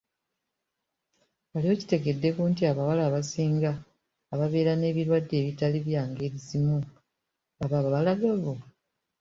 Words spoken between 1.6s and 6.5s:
okitegeddeko nti abawala abasinga ababeera n’ebirwadde ebitali bya ngeri